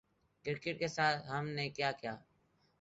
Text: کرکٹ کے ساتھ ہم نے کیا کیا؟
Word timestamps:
کرکٹ 0.45 0.79
کے 0.79 0.87
ساتھ 0.87 1.27
ہم 1.29 1.47
نے 1.49 1.69
کیا 1.69 1.91
کیا؟ 1.91 2.15